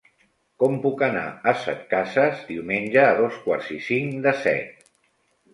Com 0.61 0.77
puc 0.85 1.03
anar 1.07 1.25
a 1.51 1.53
Setcases 1.65 2.41
diumenge 2.49 3.03
a 3.11 3.15
dos 3.23 3.39
quarts 3.45 3.71
i 3.77 3.81
cinc 3.91 4.17
de 4.25 4.35
set? 4.47 4.85